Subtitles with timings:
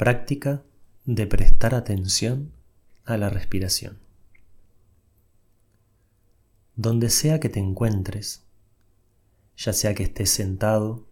[0.00, 0.64] Práctica
[1.04, 2.54] de prestar atención
[3.04, 3.98] a la respiración.
[6.74, 8.46] Donde sea que te encuentres,
[9.58, 11.06] ya sea que estés sentado,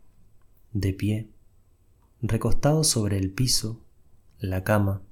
[0.72, 1.28] de pie,
[2.22, 3.84] recostado sobre el piso,
[4.38, 5.02] la cama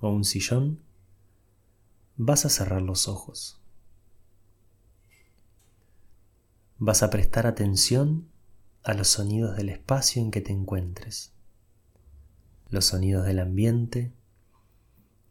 [0.00, 0.80] o un sillón,
[2.16, 3.60] vas a cerrar los ojos.
[6.78, 8.26] Vas a prestar atención
[8.84, 11.34] a los sonidos del espacio en que te encuentres
[12.70, 14.12] los sonidos del ambiente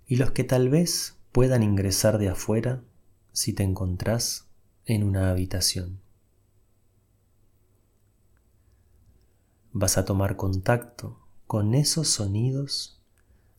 [0.05, 2.83] y los que tal vez puedan ingresar de afuera
[3.31, 4.47] si te encontrás
[4.85, 5.99] en una habitación.
[9.73, 12.99] Vas a tomar contacto con esos sonidos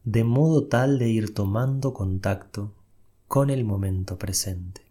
[0.04, 2.74] de modo tal de ir tomando contacto
[3.28, 4.82] con el momento presente.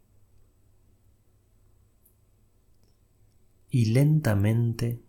[3.70, 5.02] Y lentamente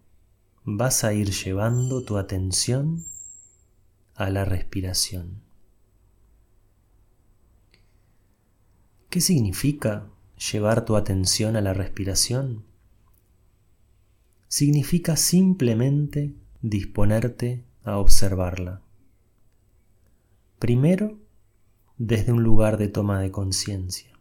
[0.64, 3.04] vas a ir llevando tu atención
[4.18, 5.40] a la respiración.
[9.08, 10.10] ¿Qué significa
[10.52, 12.64] llevar tu atención a la respiración?
[14.48, 18.82] Significa simplemente disponerte a observarla.
[20.58, 21.20] Primero,
[21.96, 24.18] desde un lugar de toma de conciencia.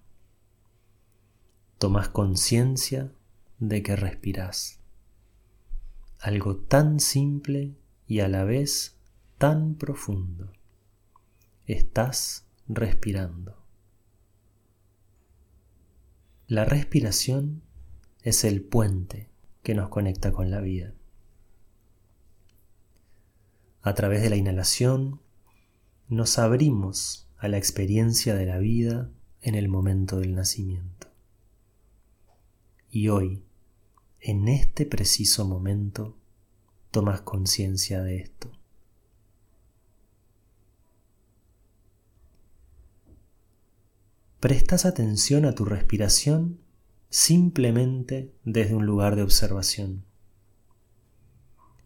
[1.80, 3.12] Tomas conciencia
[3.58, 4.80] de que respiras.
[6.20, 7.76] Algo tan simple
[8.06, 8.97] y a la vez
[9.38, 10.52] tan profundo.
[11.66, 13.56] Estás respirando.
[16.48, 17.62] La respiración
[18.24, 19.30] es el puente
[19.64, 20.94] que nos conecta con la vida.
[23.82, 25.22] A través de la inhalación
[26.08, 31.08] nos abrimos a la experiencia de la vida en el momento del nacimiento.
[32.90, 33.44] Y hoy,
[34.20, 36.18] en este preciso momento,
[36.92, 38.52] tomas conciencia de esto.
[44.48, 46.62] Prestas atención a tu respiración
[47.10, 50.06] simplemente desde un lugar de observación.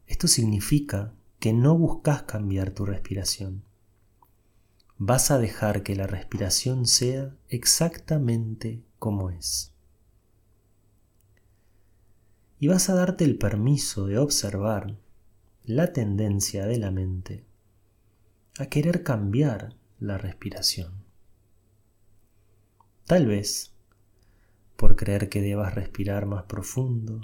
[0.05, 3.63] Esto significa que no buscas cambiar tu respiración.
[4.99, 9.73] Vas a dejar que la respiración sea exactamente como es.
[12.59, 14.99] Y vas a darte el permiso de observar
[15.63, 17.43] la tendencia de la mente
[18.59, 21.01] a querer cambiar la respiración.
[23.05, 23.73] Tal vez
[24.75, 27.21] por creer que debas respirar más profundo.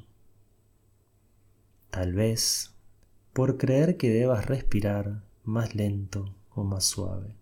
[1.90, 2.76] Tal vez
[3.34, 7.36] por creer que debas respirar más lento o más suave.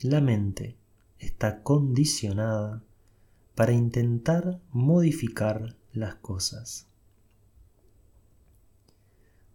[0.00, 0.76] La mente
[1.18, 2.82] está condicionada
[3.54, 6.88] para intentar modificar las cosas.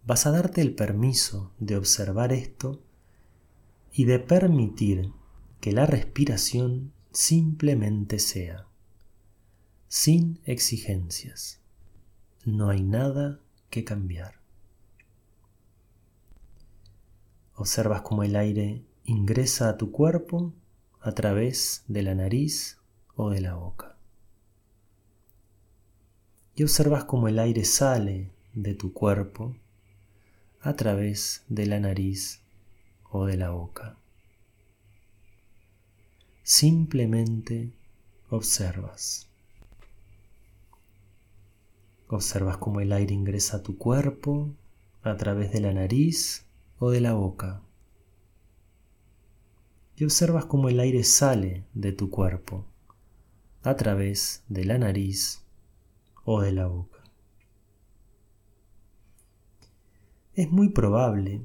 [0.05, 2.81] Vas a darte el permiso de observar esto
[3.91, 5.11] y de permitir
[5.59, 8.67] que la respiración simplemente sea,
[9.87, 11.59] sin exigencias.
[12.45, 14.35] No hay nada que cambiar.
[17.55, 20.53] Observas cómo el aire ingresa a tu cuerpo
[21.01, 22.77] a través de la nariz
[23.15, 23.97] o de la boca.
[26.55, 29.55] Y observas cómo el aire sale de tu cuerpo
[30.61, 32.41] a través de la nariz
[33.09, 33.97] o de la boca.
[36.49, 37.73] Simplemente
[38.29, 39.27] observas.
[42.07, 44.55] Observas cómo el aire ingresa a tu cuerpo
[45.03, 46.45] a través de la nariz
[46.79, 47.63] o de la boca.
[49.97, 52.63] Y observas cómo el aire sale de tu cuerpo
[53.63, 55.43] a través de la nariz
[56.23, 57.03] o de la boca.
[60.33, 61.41] Es muy probable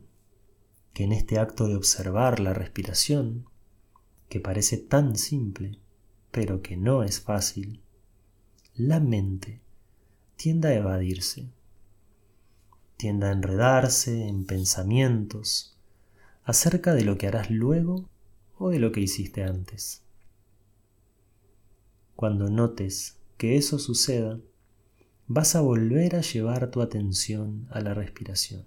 [0.94, 3.48] que en este acto de observar la respiración
[4.32, 5.78] que parece tan simple,
[6.30, 7.82] pero que no es fácil,
[8.74, 9.60] la mente
[10.36, 11.50] tiende a evadirse,
[12.96, 15.76] tiende a enredarse en pensamientos
[16.44, 18.08] acerca de lo que harás luego
[18.56, 20.00] o de lo que hiciste antes.
[22.16, 24.40] Cuando notes que eso suceda,
[25.26, 28.64] vas a volver a llevar tu atención a la respiración.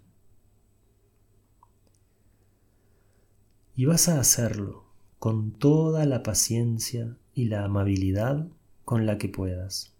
[3.75, 4.84] Y vas a hacerlo
[5.19, 8.47] con toda la paciencia y la amabilidad
[8.83, 9.94] con la que puedas,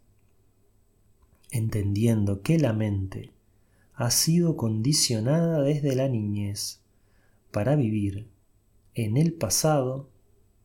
[1.51, 3.31] entendiendo que la mente
[3.94, 6.81] ha sido condicionada desde la niñez
[7.51, 8.27] para vivir
[8.94, 10.09] en el pasado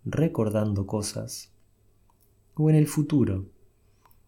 [0.05, 1.53] recordando cosas
[2.55, 3.47] o en el futuro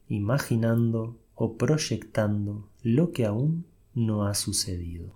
[0.08, 3.64] imaginando o proyectando lo que aún
[3.94, 5.14] no ha sucedido.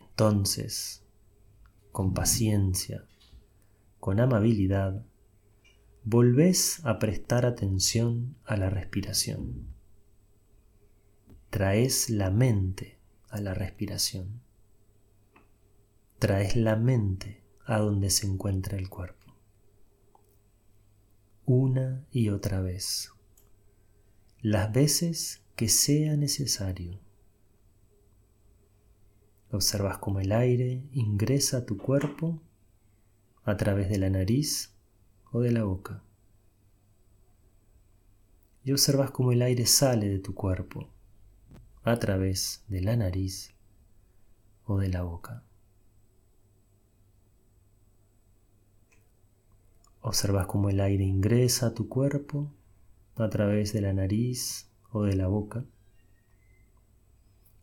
[0.00, 1.02] Entonces,
[1.92, 3.04] con paciencia,
[3.98, 5.04] con amabilidad,
[6.04, 9.74] volvés a prestar atención a la respiración.
[11.50, 12.98] Traes la mente
[13.28, 14.42] a la respiración.
[16.18, 19.34] Traes la mente a donde se encuentra el cuerpo.
[21.44, 23.10] Una y otra vez.
[24.40, 27.00] Las veces que sea necesario.
[29.52, 32.40] Observas cómo el aire ingresa a tu cuerpo
[33.44, 34.72] a través de la nariz
[35.32, 36.02] o de la boca.
[38.64, 40.88] Y observas cómo el aire sale de tu cuerpo
[41.82, 43.52] a través de la nariz
[44.66, 45.42] o de la boca.
[50.02, 52.52] Observas cómo el aire ingresa a tu cuerpo
[53.16, 55.64] a través de la nariz o de la boca.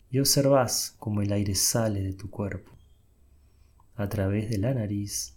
[0.10, 2.72] Y observas cómo el aire sale de tu cuerpo
[3.96, 5.36] a través de la nariz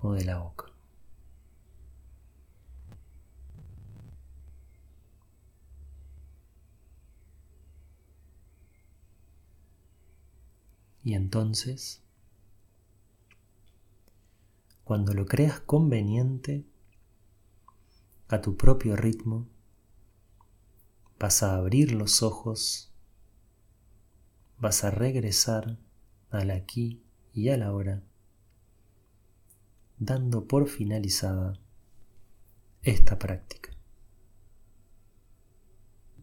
[0.00, 0.66] o de la boca.
[11.04, 12.00] Y entonces,
[14.84, 16.64] cuando lo creas conveniente,
[18.28, 19.46] a tu propio ritmo,
[21.18, 22.91] vas a abrir los ojos,
[24.62, 25.76] vas a regresar
[26.30, 27.02] al aquí
[27.34, 28.04] y a la hora,
[29.98, 31.58] dando por finalizada
[32.82, 33.71] esta práctica.